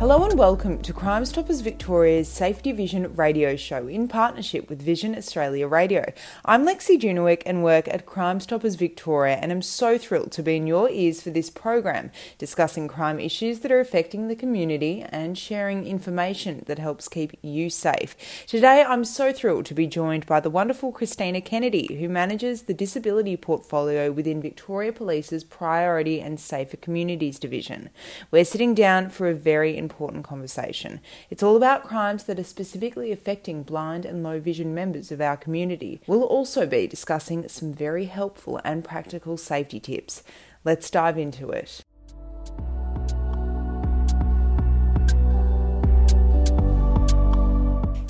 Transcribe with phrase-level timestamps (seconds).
[0.00, 5.14] Hello and welcome to Crime Stoppers Victoria's Safety Vision radio show in partnership with Vision
[5.14, 6.12] Australia Radio.
[6.44, 10.56] I'm Lexi Junowick and work at Crime Stoppers Victoria and I'm so thrilled to be
[10.56, 15.38] in your ears for this program, discussing crime issues that are affecting the community and
[15.38, 18.16] sharing information that helps keep you safe.
[18.48, 22.74] Today I'm so thrilled to be joined by the wonderful Christina Kennedy, who manages the
[22.74, 27.90] disability portfolio within Victoria Police's Priority and Safer Communities Division.
[28.32, 31.00] We're sitting down for a very important conversation.
[31.30, 35.36] It's all about crimes that are specifically affecting blind and low vision members of our
[35.36, 36.00] community.
[36.06, 40.22] We'll also be discussing some very helpful and practical safety tips.
[40.64, 41.83] Let's dive into it.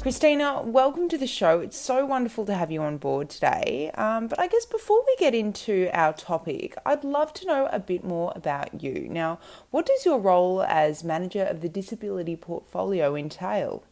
[0.04, 1.60] Christina, welcome to the show.
[1.60, 3.90] It's so wonderful to have you on board today.
[3.94, 7.78] Um, but I guess before we get into our topic, I'd love to know a
[7.78, 9.08] bit more about you.
[9.08, 9.38] Now,
[9.70, 13.82] what does your role as manager of the disability portfolio entail?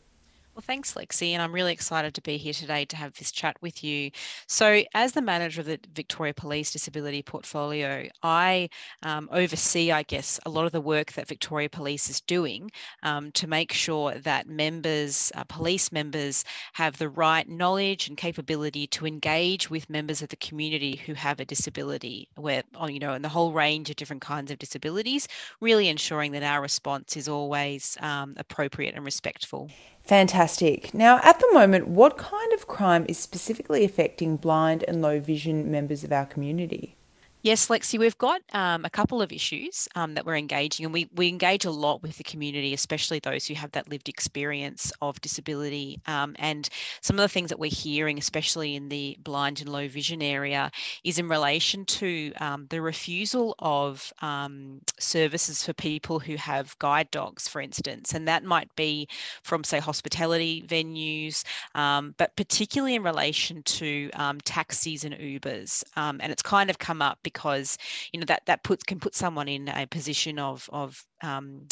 [0.55, 3.57] Well, thanks, Lexi, and I'm really excited to be here today to have this chat
[3.63, 4.11] with you.
[4.47, 8.69] So, as the manager of the Victoria Police Disability Portfolio, I
[9.03, 12.71] um, oversee, I guess, a lot of the work that Victoria Police is doing
[13.03, 18.87] um, to make sure that members, uh, police members, have the right knowledge and capability
[18.89, 23.15] to engage with members of the community who have a disability, where oh, you know,
[23.15, 25.29] and the whole range of different kinds of disabilities,
[25.61, 29.71] really ensuring that our response is always um, appropriate and respectful.
[30.05, 30.93] Fantastic.
[30.93, 35.71] Now, at the moment, what kind of crime is specifically affecting blind and low vision
[35.71, 36.97] members of our community?
[37.45, 41.09] Yes, Lexi, we've got um, a couple of issues um, that we're engaging, and we,
[41.17, 45.21] we engage a lot with the community, especially those who have that lived experience of
[45.21, 46.01] disability.
[46.07, 46.69] Um, and
[47.01, 50.71] some of the things that we're hearing, especially in the blind and low vision area,
[51.03, 57.11] is in relation to um, the refusal of um, services for people who have guide
[57.11, 58.15] dogs, for instance.
[58.15, 59.09] And that might be
[59.43, 61.43] from, say, hospitality venues,
[61.75, 64.11] um, but particularly in relation to
[64.45, 65.83] taxis and Ubers.
[65.97, 67.79] and it's kind of come up because
[68.13, 71.67] you know that that puts can put someone in a position of of um,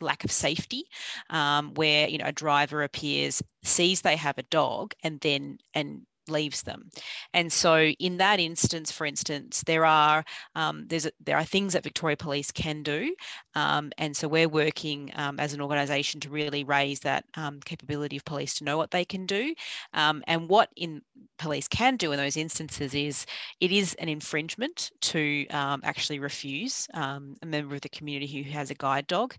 [0.00, 0.84] lack of safety
[1.30, 6.02] um, where you know a driver appears sees they have a dog and then and
[6.30, 6.88] leaves them.
[7.34, 10.24] And so, in that instance, for instance, there are
[10.54, 13.14] um, there's a, there are things that Victoria Police can do,
[13.54, 18.16] um, and so we're working um, as an organisation to really raise that um, capability
[18.16, 19.54] of police to know what they can do,
[19.94, 21.02] um, and what in
[21.38, 23.26] police can do in those instances is
[23.60, 28.74] it is an infringement to actually refuse a member of the community who has a
[28.74, 29.34] guide dog.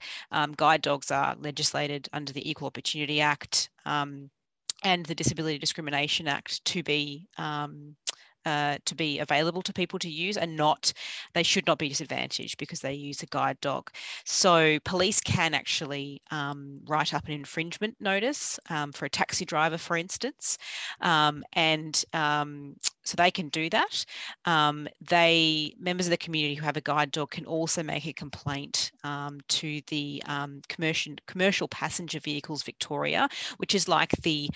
[0.57, 3.69] guide dogs are legislated under the Equal Opportunity Act.
[3.85, 4.29] Um,
[4.83, 7.95] and the Disability Discrimination Act to be um,
[8.45, 10.93] uh, to be available to people to use and not
[11.33, 13.91] they should not be disadvantaged because they use a guide dog.
[14.25, 19.77] So police can actually um, write up an infringement notice um, for a taxi driver
[19.77, 20.57] for instance
[21.01, 24.05] um, and um, so they can do that.
[24.45, 28.13] Um, they members of the community who have a guide dog can also make a
[28.13, 30.23] complaint um, to the
[30.67, 33.27] commercial commercial passenger vehicles victoria
[33.57, 34.49] which is like the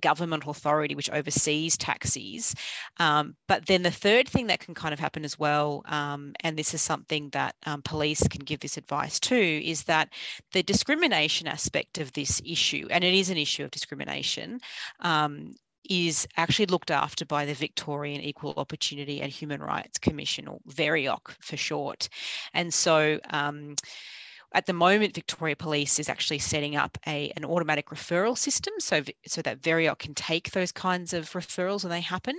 [0.00, 2.54] government authority which oversees taxis
[2.98, 6.56] um, but then the third thing that can kind of happen as well, um, and
[6.56, 10.08] this is something that um, police can give this advice to, is that
[10.52, 14.60] the discrimination aspect of this issue, and it is an issue of discrimination,
[15.00, 15.54] um,
[15.88, 21.34] is actually looked after by the Victorian Equal Opportunity and Human Rights Commission, or VEOHRC
[21.40, 22.08] for short.
[22.54, 23.74] And so um,
[24.52, 29.02] at the moment, Victoria Police is actually setting up a, an automatic referral system so,
[29.26, 32.38] so that VEOHRC can take those kinds of referrals when they happen.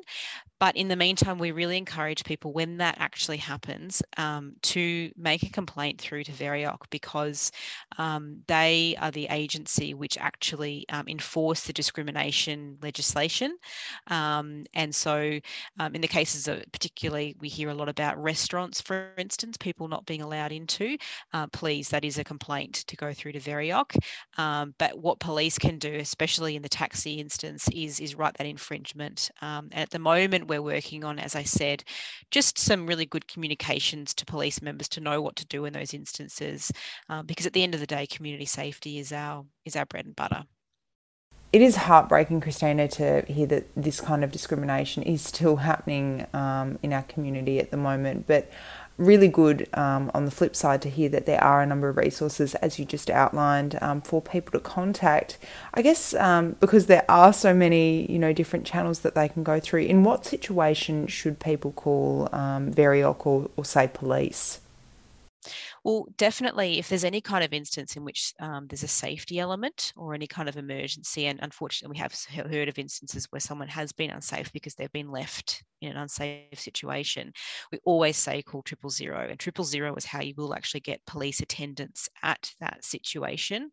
[0.61, 5.41] But in the meantime, we really encourage people when that actually happens um, to make
[5.41, 7.51] a complaint through to VEOHRC because
[7.97, 13.57] um, they are the agency which actually um, enforce the discrimination legislation.
[14.05, 15.39] Um, and so,
[15.79, 19.87] um, in the cases of particularly, we hear a lot about restaurants, for instance, people
[19.87, 20.95] not being allowed into.
[21.33, 23.97] Uh, please, that is a complaint to go through to VEOHRC.
[24.37, 28.45] Um, but what police can do, especially in the taxi instance, is is write that
[28.45, 29.31] infringement.
[29.41, 31.83] and at the moment, we're working on, as I said,
[32.29, 35.93] just some really good communications to police members to know what to do in those
[35.93, 36.71] instances,
[37.09, 40.05] um, because at the end of the day, community safety is our is our bread
[40.05, 40.43] and butter.
[41.53, 46.79] It is heartbreaking, Christina, to hear that this kind of discrimination is still happening um,
[46.81, 48.25] in our community at the moment.
[48.25, 48.49] But
[48.97, 51.97] really good um, on the flip side to hear that there are a number of
[51.97, 55.37] resources, as you just outlined, um, for people to contact.
[55.73, 59.43] I guess um, because there are so many, you know, different channels that they can
[59.43, 59.81] go through.
[59.81, 64.60] In what situation should people call um, VEOHRC or, or say police?
[65.83, 69.93] Well, definitely, if there's any kind of instance in which um, there's a safety element
[69.95, 72.13] or any kind of emergency, and unfortunately, we have
[72.51, 76.59] heard of instances where someone has been unsafe because they've been left in an unsafe
[76.59, 77.33] situation,
[77.71, 79.27] we always say call triple zero.
[79.27, 83.71] And triple zero is how you will actually get police attendance at that situation.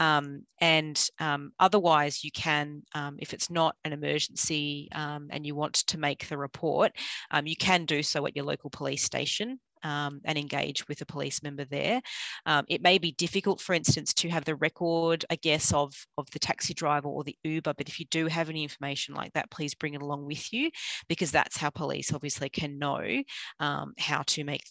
[0.00, 5.54] Um, and um, otherwise, you can, um, if it's not an emergency um, and you
[5.54, 6.92] want to make the report,
[7.30, 11.06] um, you can do so at your local police station um, and engage with a
[11.06, 12.02] police member there.
[12.44, 16.28] Um, it may be difficult, for instance, to have the record, I guess, of, of
[16.32, 19.50] the taxi driver or the Uber, but if you do have any information like that,
[19.50, 20.70] please bring it along with you
[21.08, 23.22] because that's how police obviously can know
[23.60, 24.62] um, how to make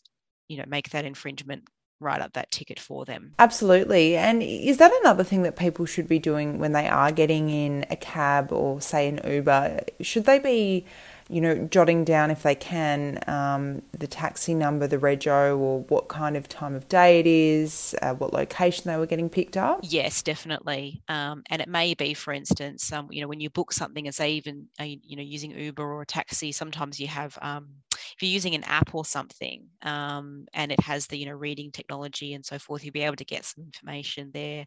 [0.47, 1.63] you know make that infringement
[1.99, 3.33] write up that ticket for them.
[3.39, 4.15] Absolutely.
[4.17, 7.85] And is that another thing that people should be doing when they are getting in
[7.89, 9.81] a cab or, say, an Uber?
[10.01, 10.85] Should they be
[11.27, 16.07] you know, jotting down if they can um, the taxi number, the rego, or what
[16.07, 19.79] kind of time of day it is, uh, what location they were getting picked up?
[19.81, 21.01] Yes, definitely.
[21.07, 24.17] Um, and it may be, for instance, um, you know, when you book something, as
[24.17, 27.69] they even, uh, you know, using Uber or a taxi, sometimes you have um,
[28.15, 31.71] if you're using an app or something um, and it has the you know reading
[31.71, 34.65] technology and so forth you'll be able to get some information there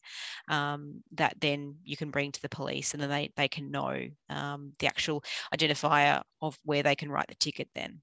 [0.48, 3.98] um, that then you can bring to the police and then they, they can know
[4.30, 5.22] um, the actual
[5.54, 8.00] identifier of where they can write the ticket then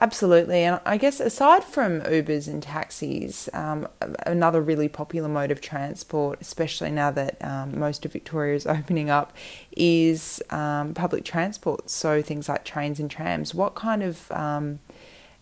[0.00, 0.64] Absolutely.
[0.64, 3.86] And I guess aside from Ubers and taxis, um,
[4.26, 9.10] another really popular mode of transport, especially now that um, most of Victoria is opening
[9.10, 9.32] up,
[9.76, 11.90] is um, public transport.
[11.90, 13.54] So things like trains and trams.
[13.54, 14.80] What kind of um,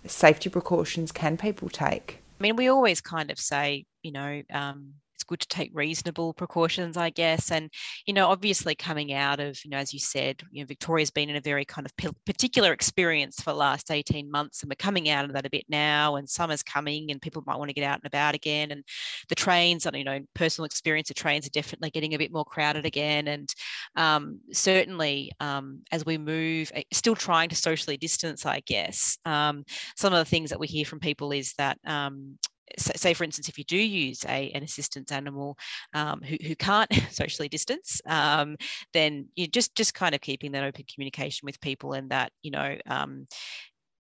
[0.05, 2.19] safety precautions can people take?
[2.41, 4.94] I mean, we always kind of say, you know, um,
[5.31, 7.53] good to take reasonable precautions, I guess.
[7.53, 7.71] And,
[8.05, 11.31] you know, obviously coming out of, you know, as you said, you know, Victoria's been
[11.31, 15.09] in a very kind of particular experience for the last 18 months, and we're coming
[15.09, 17.85] out of that a bit now, and summer's coming, and people might want to get
[17.85, 18.73] out and about again.
[18.73, 18.85] And
[19.29, 22.85] the trains, you know, personal experience, the trains are definitely getting a bit more crowded
[22.85, 23.29] again.
[23.29, 23.55] And
[23.94, 29.65] um, certainly um, as we move, eh, still trying to socially distance, I guess, um,
[29.97, 32.37] some of the things that we hear from people is that um,
[32.79, 35.57] say for instance if you do use a, an assistance animal
[35.95, 38.57] um, who, who can't socially distance um,
[38.93, 42.51] then you just just kind of keeping that open communication with people and that you
[42.51, 43.27] know um,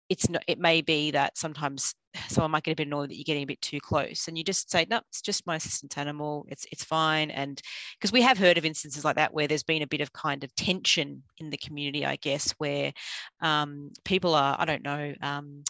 [0.08, 1.94] it's not it may be that sometimes
[2.28, 4.44] someone might get a bit annoyed that you're getting a bit too close and you
[4.44, 6.46] just say no it's just my assistance animal.
[6.48, 7.30] It's it's fine.
[7.30, 7.60] And
[7.98, 10.44] because we have heard of instances like that where there's been a bit of kind
[10.44, 12.92] of tension in the community i guess where
[13.40, 15.62] um, people are i don't know um,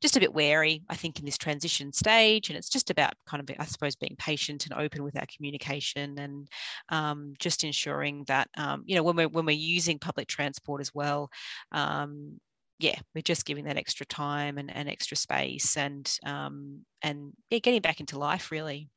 [0.00, 3.40] just a bit wary i think in this transition stage and it's just about kind
[3.40, 6.48] of i suppose being patient and open with our communication and
[6.88, 10.94] um, just ensuring that um, you know when we're when we're using public transport as
[10.94, 11.30] well
[11.72, 12.38] um,
[12.80, 17.58] yeah, we're just giving that extra time and, and extra space and um, and yeah,
[17.58, 18.88] getting back into life really.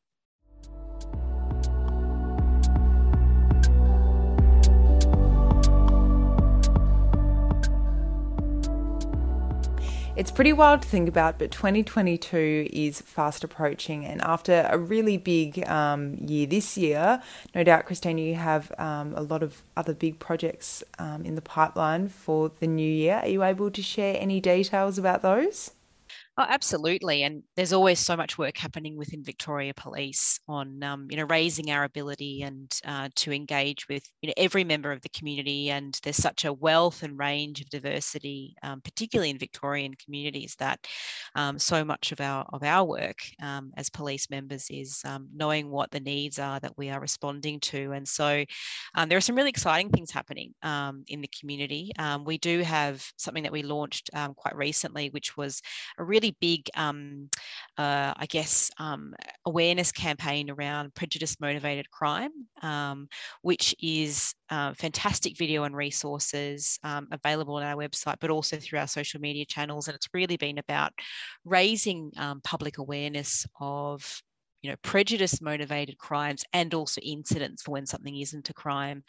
[10.16, 14.06] It's pretty wild to think about, but 2022 is fast approaching.
[14.06, 17.20] And after a really big um, year this year,
[17.56, 21.42] no doubt, Christina, you have um, a lot of other big projects um, in the
[21.42, 23.22] pipeline for the new year.
[23.24, 25.72] Are you able to share any details about those?
[26.36, 27.22] Oh, absolutely.
[27.22, 31.70] And there's always so much work happening within Victoria Police on, um, you know, raising
[31.70, 35.70] our ability and uh, to engage with you know, every member of the community.
[35.70, 40.80] And there's such a wealth and range of diversity, um, particularly in Victorian communities, that
[41.36, 45.70] um, so much of our of our work um, as police members is um, knowing
[45.70, 47.92] what the needs are that we are responding to.
[47.92, 48.44] And so
[48.96, 51.92] um, there are some really exciting things happening in the community.
[52.26, 55.62] we do have something that we launched quite recently, which was
[56.00, 57.30] a really really big, um,
[57.78, 59.14] uh, I guess, um,
[59.46, 63.08] awareness campaign around prejudice motivated crime, um,
[63.42, 68.80] which is uh, fantastic video and resources um, available on our website, but also through
[68.80, 69.88] our social media channels.
[69.88, 70.94] And it's really been about
[71.44, 74.22] raising um, public awareness of
[74.62, 79.04] you know prejudice motivated crimes and also incidents for when something isn't a crime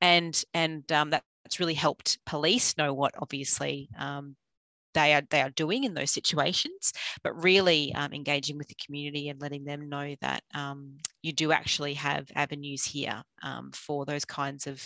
[0.00, 4.34] and and um, that's really helped police know what obviously um,
[4.94, 9.28] they are they are doing in those situations, but really um, engaging with the community
[9.28, 14.24] and letting them know that um, you do actually have avenues here um, for those
[14.24, 14.82] kinds of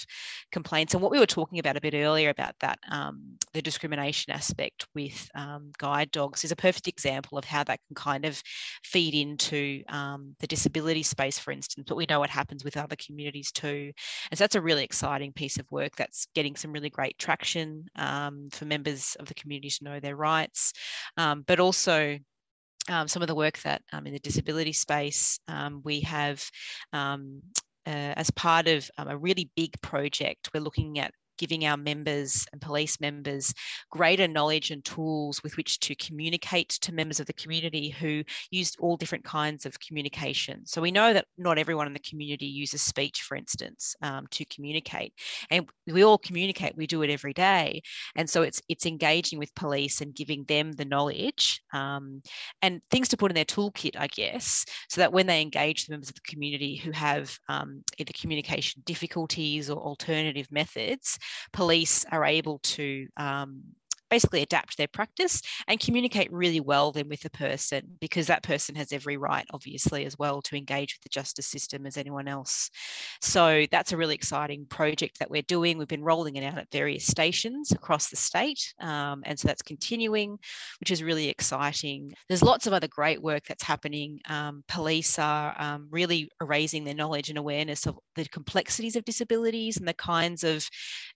[0.52, 0.94] complaints.
[0.94, 4.86] And what we were talking about a bit earlier about that, um, the discrimination aspect
[4.94, 8.40] with um, guide dogs is a perfect example of how that can kind of
[8.84, 11.86] feed into um, the disability space, for instance.
[11.88, 13.92] But we know what happens with other communities too.
[14.30, 17.84] And so that's a really exciting piece of work that's getting some really great traction
[17.96, 20.72] for members of the community to know know their rights,
[21.16, 22.18] um, but also
[22.90, 26.42] um, some of the work that um, in the disability space um, we have
[26.92, 27.42] um,
[27.86, 32.46] uh, as part of um, a really big project, we're looking at giving our members
[32.52, 33.54] and police members
[33.90, 38.74] greater knowledge and tools with which to communicate to members of the community who use
[38.78, 40.66] all different kinds of communication.
[40.66, 44.44] So we know that not everyone in the community uses speech, for instance, um, to
[44.46, 45.14] communicate,
[45.50, 46.76] and we all communicate.
[46.76, 47.82] We do it every day,
[48.16, 52.22] and so it's it's engaging with police and giving them the knowledge um,
[52.62, 55.92] and things to put in their toolkit, I guess, so that when they engage the
[55.92, 61.18] members of the community who have um, either communication difficulties or alternative methods,
[61.52, 63.62] police are able to um,
[64.10, 68.74] basically adapt their practice and communicate really well then with the person because that person
[68.74, 72.70] has every right obviously as well to engage with the justice system as anyone else.
[73.20, 75.78] So that's a really exciting project that we're doing.
[75.78, 79.62] We've been rolling it out at various stations across the state um, and so that's
[79.62, 80.38] continuing
[80.80, 82.12] which is really exciting.
[82.28, 84.20] There's lots of other great work that's happening.
[84.28, 89.76] Um, police are um, really raising their knowledge and awareness of the complexities of disabilities
[89.76, 90.66] and the kinds of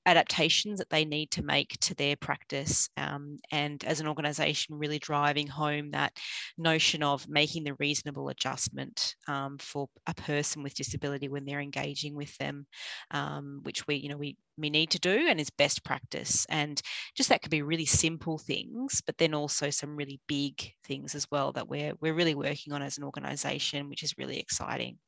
[0.06, 4.98] adaptations that they need to make to their practice um, and as an organisation really
[4.98, 6.16] driving home that
[6.58, 12.14] notion of making the reasonable adjustment um, for a person with disability when they're engaging
[12.14, 12.66] with them,
[13.10, 16.46] um, which we you know we we need to do and is best practice.
[16.48, 16.80] And
[17.16, 21.26] just that could be really simple things but then also some really big things as
[21.30, 24.98] well that we're we're really working on as an organization which is really exciting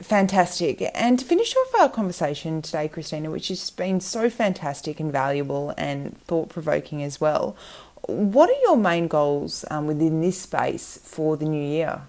[0.00, 0.82] Fantastic.
[0.94, 5.74] And to finish off our conversation today, Christina, which has been so fantastic and valuable
[5.78, 7.56] and thought provoking as well,
[8.06, 12.02] what are your main goals um, within this space for the new year?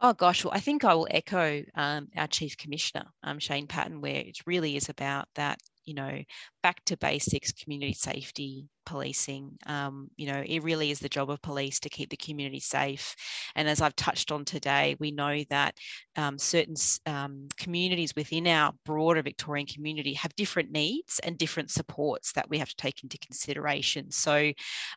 [0.00, 4.00] Oh gosh, well, I think I will echo um, our Chief Commissioner, um, Shane Patton,
[4.00, 6.22] where it really is about that, you know,
[6.62, 9.56] back to basics, community safety, policing.
[9.66, 13.14] Um, you know, it really is the job of police to keep the community safe.
[13.54, 15.76] And as I've touched on today, we know that
[16.16, 16.74] um, certain
[17.06, 22.58] um, communities within our broader Victorian community have different needs and different supports that we
[22.58, 24.10] have to take into consideration.
[24.10, 24.50] So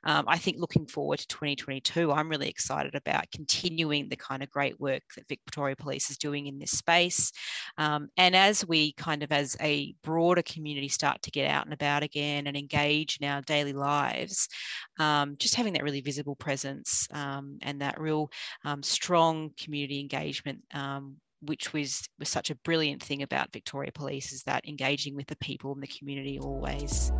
[0.06, 4.50] um, I think looking forward to 2022, I'm really excited about continuing the kind of
[4.50, 7.32] great work that Victoria Police is doing in this space.
[7.78, 11.74] Um, and as we kind of, as a broader community, start to get out and
[11.76, 14.48] about again and engage in our daily lives,
[15.00, 18.30] um, just having that really visible presence um, and that real
[18.66, 24.32] um, strong community engagement um, which was was such a brilliant thing about Victoria Police
[24.32, 27.12] is that engaging with the people in the community always.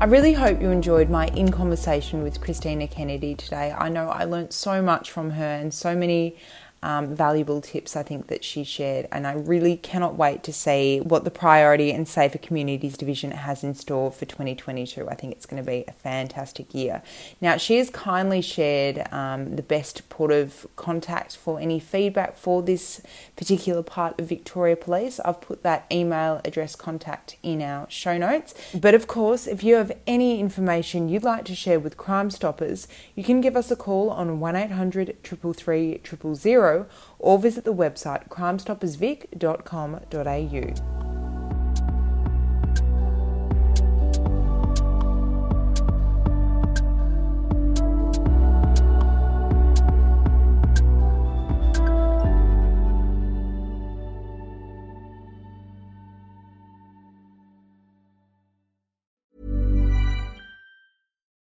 [0.00, 3.74] I really hope you enjoyed my in conversation with Christina Kennedy today.
[3.76, 6.36] I know I learnt so much from her and so many
[6.82, 11.00] um, valuable tips I think that she shared, and I really cannot wait to see
[11.00, 15.08] what the Priority and Safer Communities Division has in store for 2022.
[15.08, 17.02] I think it's going to be a fantastic year.
[17.40, 22.62] Now, she has kindly shared um, the best port of contact for any feedback for
[22.62, 23.00] this
[23.36, 25.18] particular part of Victoria Police.
[25.20, 28.54] I've put that email address contact in our show notes.
[28.74, 32.86] But of course, if you have any information you'd like to share with Crime Stoppers,
[33.14, 36.00] you can give us a call on 1800 333
[36.34, 36.86] 000 Bureau
[37.18, 40.98] or visit the website crimestoppersvic.com.au.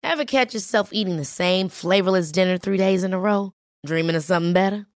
[0.01, 3.53] Ever catch yourself eating the same flavorless dinner three days in a row?
[3.85, 4.88] Dreaming of something better?